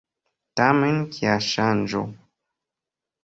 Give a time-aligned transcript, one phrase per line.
[0.59, 2.01] Tamen kia ŝanĝo!